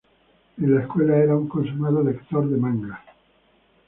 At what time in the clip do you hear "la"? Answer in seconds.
0.73-0.81